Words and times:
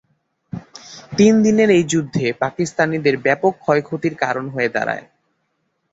তিন 1.17 1.33
দিনের 1.43 1.69
এই 1.69 1.83
যুদ্ধে 1.83 2.25
পাকিস্তানিদের 2.39 3.15
ব্যাপক 3.17 3.53
ক্ষয়-ক্ষতির 3.59 4.15
কারণ 4.15 4.45
হয়ে 4.49 4.69
দাঁড়ায়। 4.69 5.05